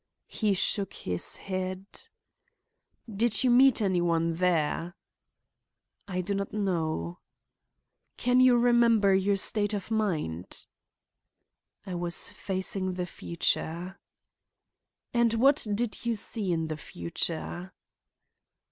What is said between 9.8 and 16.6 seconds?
mind?" "I was facing the future." "And what did you see